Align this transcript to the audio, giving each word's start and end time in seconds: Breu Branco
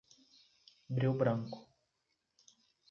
Breu 0.89 1.13
Branco 1.13 1.69